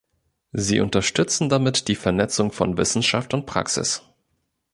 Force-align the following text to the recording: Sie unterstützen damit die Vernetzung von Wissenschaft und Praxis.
Sie 0.51 0.79
unterstützen 0.79 1.47
damit 1.49 1.87
die 1.87 1.93
Vernetzung 1.93 2.51
von 2.51 2.75
Wissenschaft 2.75 3.35
und 3.35 3.45
Praxis. 3.45 4.01